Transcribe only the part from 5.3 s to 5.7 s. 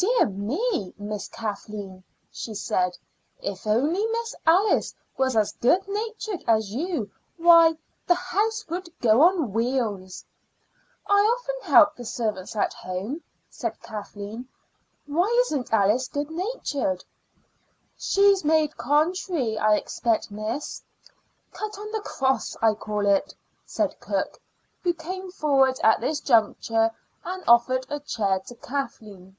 as